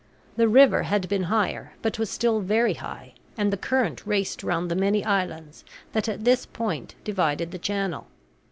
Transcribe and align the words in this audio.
The 0.35 0.47
river 0.47 0.81
had 0.81 1.07
been 1.07 1.25
higher, 1.25 1.73
but 1.83 1.99
was 1.99 2.09
still 2.09 2.39
very 2.39 2.73
high, 2.73 3.13
and 3.37 3.53
the 3.53 3.55
current 3.55 4.03
raced 4.03 4.41
round 4.41 4.71
the 4.71 4.75
many 4.75 5.05
islands 5.05 5.63
that 5.91 6.09
at 6.09 6.23
this 6.23 6.43
point 6.47 6.95
divided 7.03 7.51
the 7.51 7.59
channel. 7.59 8.07